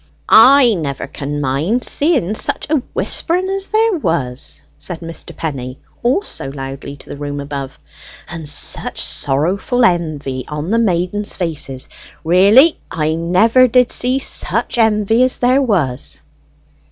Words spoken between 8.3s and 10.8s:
such sorrowful envy on the